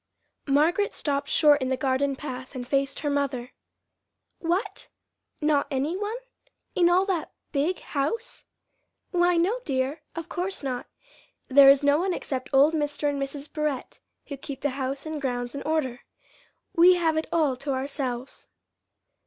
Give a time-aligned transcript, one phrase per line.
[0.47, 3.51] Margaret stopped short in the garden path and faced her mother.
[4.39, 4.87] "What,
[5.39, 6.17] not any one?
[6.73, 8.45] in all that big house?"
[9.11, 10.87] "Why, no, dear, of course not.
[11.49, 13.07] There is no one except old Mr.
[13.11, 13.53] and Mrs.
[13.53, 15.99] Barrett who keep the house and grounds in order.
[16.73, 18.47] We have it all to ourselves."